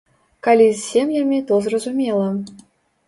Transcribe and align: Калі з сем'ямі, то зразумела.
Калі 0.47 0.69
з 0.69 0.79
сем'ямі, 0.85 1.39
то 1.53 1.61
зразумела. 1.67 2.27